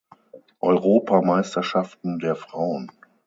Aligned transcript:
Europameisterschaften 0.61 2.17
der 2.17 2.35
Frauen. 2.35 2.89